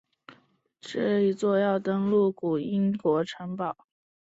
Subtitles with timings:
[0.81, 3.73] 是一座登录建筑兼英国古迹。